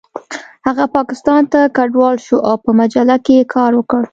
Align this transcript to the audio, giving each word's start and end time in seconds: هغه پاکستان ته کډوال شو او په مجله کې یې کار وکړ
هغه 0.67 0.85
پاکستان 0.95 1.41
ته 1.51 1.59
کډوال 1.77 2.17
شو 2.25 2.37
او 2.47 2.55
په 2.63 2.69
مجله 2.79 3.15
کې 3.25 3.33
یې 3.39 3.45
کار 3.55 3.71
وکړ 3.75 4.01